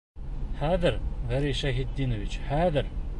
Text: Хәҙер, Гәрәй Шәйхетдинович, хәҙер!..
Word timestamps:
Хәҙер, 0.61 0.97
Гәрәй 1.33 1.57
Шәйхетдинович, 1.61 2.39
хәҙер!.. 2.51 2.95